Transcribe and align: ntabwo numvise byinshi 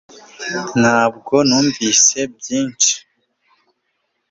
ntabwo 0.81 1.35
numvise 1.47 2.19
byinshi 2.35 2.93